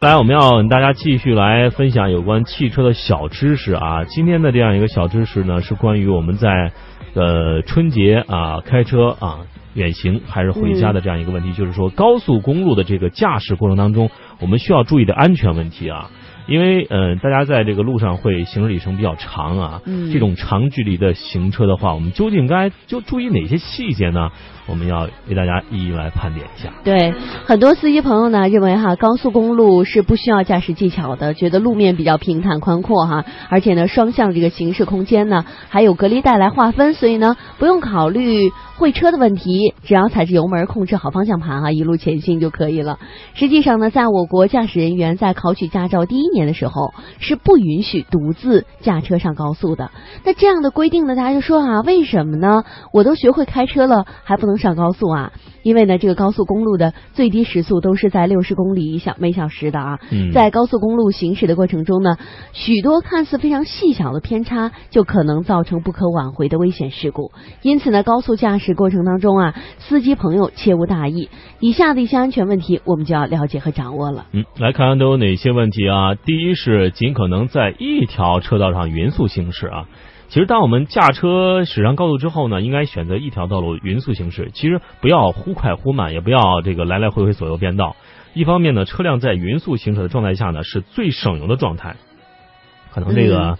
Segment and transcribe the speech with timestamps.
[0.00, 4.04] 来，我们要跟大家继续来分享有关汽车的小知识啊。
[4.04, 6.70] 今天的这样一个小知识呢，是关于我们在
[7.14, 9.40] 呃春节啊开车啊
[9.74, 14.08] 远行还是回家的这样一个问题，就是说高速公路的这个驾驶过程当中，
[14.38, 16.08] 我们需要注意的安全问题啊。
[16.48, 24.30] 因为呃，大家在这个路上会行驶里程比较长啊，嗯这种长距离的行车的话，我们究竟该就注意哪些细节呢？
[24.66, 26.70] 我们要为大家一一来盘点一下。
[26.84, 27.14] 对，
[27.46, 42.98] 很多司机朋友呢认为哈，高速公路是不需要驾驶技巧的，觉得路面比较平坦宽阔哈，而且呢双向这个行驶空间呢还有隔离带来划分，所以呢不用考虑会车的问题，只要踩着油门控制好方向盘啊，一路前行就可以了。
[43.34, 49.90] 实际上呢，在我国驾驶人员在考取驾照第一年的时候是不允许独自驾车上高速的。
[50.24, 52.64] 那这样的规定呢，大家就说啊，为什么呢？
[52.92, 55.32] 我都学会开车了，还不能上高速啊？
[55.62, 59.98] 因为呢，这个高速公路的最低时速都是在六十公里小每小时的啊。
[60.10, 62.16] 嗯，在高速公路行驶的过程中呢，
[62.52, 67.32] 许多看似非常细小的偏差就可能造成不可挽回的危险事故。
[67.62, 71.28] 因此呢，高速驾驶过程当中啊，司机朋友切勿大意。
[71.60, 74.26] 以下的一些安全问题，我们就要了解和掌握了。
[74.32, 76.14] 嗯，来看看都有哪些问题啊？
[76.14, 79.86] 第一是尽可能在一条车道上匀速行驶啊。
[80.28, 84.50] 其实，当我们驾车驶上高速之后呢，应该选择一条道路匀速行驶。
[84.52, 87.96] 其实不要忽快忽慢，也不要这个来来回回左右变道。
[88.34, 91.96] 一方面呢，车辆在匀速行驶的状态下呢，是最省油的状态。
[92.92, 93.58] 可能这个、嗯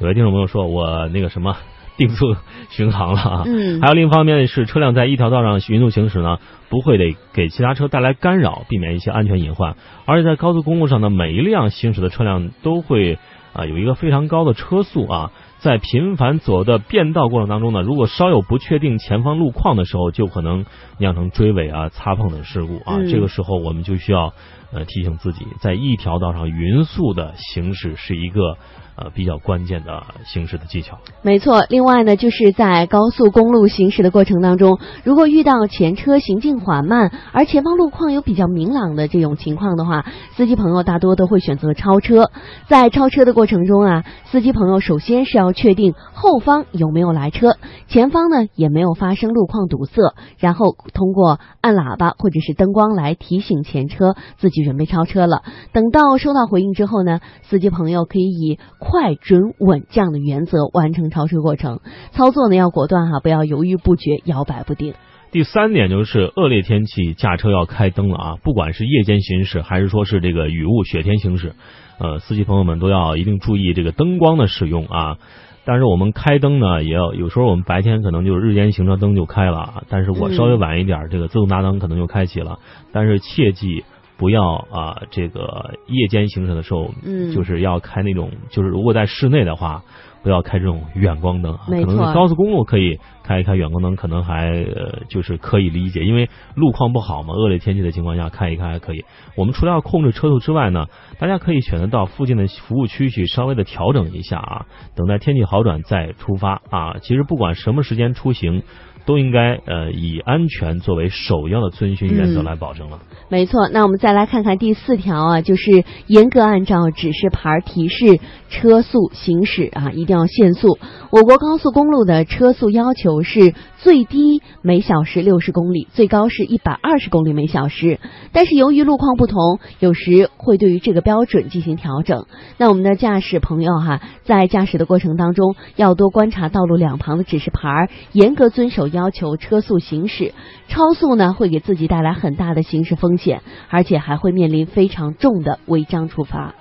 [0.00, 1.56] 有些听众朋友说我那个什么
[1.98, 2.34] 定速
[2.70, 3.42] 巡航了啊。
[3.46, 9.76] 嗯还有另一方面是，车辆在一条道上匀速行驶呢，不会得给其他车带来干扰，避免一些安全隐患。
[10.06, 13.18] 而且在高速公路上呢，每一辆行驶的车辆都会
[13.52, 20.64] 啊、有一个非常高的车速啊，在频繁左右的变道过程当中呢，如果稍有不确定前方路况的时候，就可能
[20.98, 22.96] 酿成追尾啊、擦碰等事故啊。
[22.98, 24.32] 嗯这个时候我们就需要
[24.72, 28.56] 呃提醒自己，在一条道上匀速的行驶是一个
[28.96, 30.98] 呃比较关键的行驶的技巧。
[31.22, 42.30] 没错，另外呢，就是在高速公路行驶的过程当中，如果遇到前车行进缓慢，而前方路况有比较明朗的这种情况的话，司机朋友大多都会选择超车。
[42.66, 47.56] 在超车的过程中啊，司机朋友首先是要确定后方有没有来车，
[47.88, 55.42] 前方呢也没有发生路况堵塞，然后通过按喇叭或者是灯光来提醒前车自己准备超车了。
[55.72, 61.80] 等到收到回应之后呢，司机朋友可以以快、准、稳这样的原则完成超车过程。
[62.12, 64.94] 操作呢要果断哈，不要犹豫不决、摇摆不定。
[65.32, 71.54] 第三点就是恶劣天气驾车要开灯了啊，不管是夜间行驶还是说是这个雨雾雪天行驶，
[72.00, 75.18] 呃，司机朋友们都要一定注意这个灯光的使用啊。
[75.64, 82.58] 但是我们开灯呢，也要有时候我们白天可能就是日间行车灯就开了啊，但是我稍微晚一点，这个自动大灯可能就开启了。
[82.92, 83.84] 但是切记
[84.16, 89.84] 不要啊，这个夜间行驶的时候，嗯就是要开那种，就是如果在室内的话，
[90.22, 99.04] 不要开这种远光灯啊，可能高速公路可以开一开远光灯，可能还呃就是可以理解，因为路况不好嘛，恶劣天气的情况下开一开还可以。
[99.36, 100.86] 我们除了要控制车速之外呢，
[101.18, 106.96] 大家可以选择到附近的服务区去稍微的调整一下啊，等待天气好转再出发啊。
[107.00, 108.62] 其实不管什么时间出行，
[109.06, 112.98] 都应该呃以安全作为首要的遵循原则来保证了。
[113.28, 120.78] 没错，那我们再来看看第四条啊，就是严格按照指示牌提示车速行驶啊，一定要限速。
[121.10, 128.00] 我国高速公路的车速要求是最低每小时六十公里，最高是一百二十公里每小时。
[128.32, 132.26] 但是由于路况不同，有时会对于这个标准进行调整。
[132.58, 140.34] 那我们的驾驶朋友哈，在驾驶的过程当中，要多观察道路两旁的指示牌，严格遵守要求车速行驶。
[140.68, 146.54] 超速呢，会给自己带来很大的行驶风险，而且还会面临非常重的违章处罚。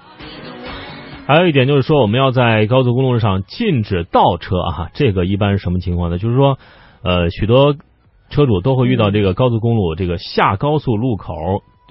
[1.27, 6.17] 还有一点就是说，我们要在高速公路上禁止倒车啊，这个一般是什么情况呢？
[6.17, 6.57] 就是说，
[7.03, 7.75] 呃，许多
[8.29, 11.35] 车主都会遇到这个高速公路这个下高速路口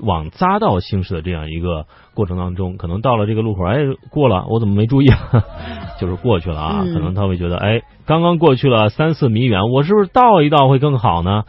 [0.03, 3.79] 往匝道行驶的这样一个过程当中，可能到了这个路口，哎，
[4.11, 5.19] 过了，我怎么没注意啊？
[6.01, 11.45] 就是过去了啊，嗯可能他会觉得，哎，刚刚过去了三四米远，我是不是倒一倒会更好呢？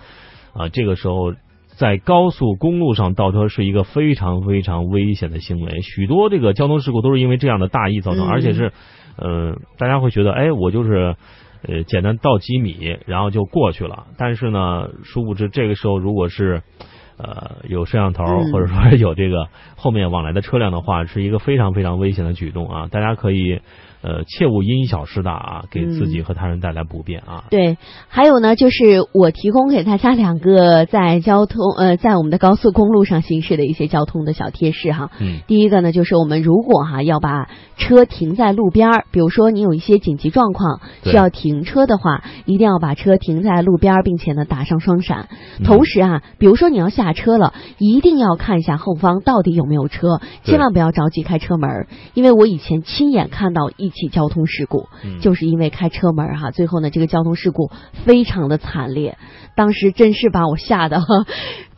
[0.53, 1.33] 啊，这个时候。
[1.79, 8.73] 在高速公路上倒车是一个非常非常危险的行为，许多这个交通事故都是因为这样的大意造成，嗯而且是，
[9.15, 11.15] 呃，大家会觉得，哎，我就是，
[11.65, 14.07] 呃，简单倒几米，然后就过去了。
[14.17, 16.63] 但是呢，殊不知这个时候如果是，
[17.21, 22.87] 呃，有摄像头嗯或者说有这个后面往来的车辆的话，是一个非常非常危险的举动啊！
[22.89, 23.59] 大家可以
[24.01, 27.43] 呃，切勿因小失大啊，给自己和他人带来不便啊。
[27.49, 35.11] 对，还有呢，就是我提供给大家两个在交通呃，在我们的高速公路上行驶的一些交通的小贴士哈。
[35.19, 45.27] 嗯，第一个呢，就是我们如果哈要把车停在路边儿，比如说你有一些紧急状况需要停车的话，一定要把车停在路边儿，并且呢打上双闪。
[45.65, 53.88] 同时啊，比如说你要下车了，一定要看一下后方到底有没有车，千万不要着急开车门，因为我以前亲眼看到一。
[53.89, 54.87] 一起交通事故，
[55.19, 57.71] 就是因为开车门哈，最后呢，这个交通事故
[58.05, 59.17] 非常的惨烈，
[59.55, 61.01] 当时真是把我吓得，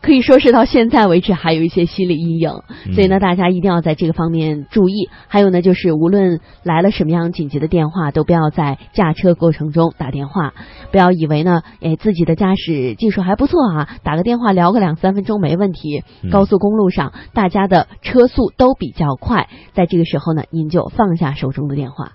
[0.01, 2.49] 可以说是到现在为止还有一些心理阴影。
[2.93, 5.09] 所以呢，大家一定要在这个方面注意。
[5.27, 10.53] 还有呢，就是无论来了什么样紧急的电话，都不要在驾车过程中打电话。
[10.91, 16.03] 不要以为呢，哎，自己的驾驶技术还不错啊，打个电话聊个两三分钟没问题。
[16.31, 22.13] 高速公路上大家的车速都比较快，在这个时候呢，您就放下手中的电话。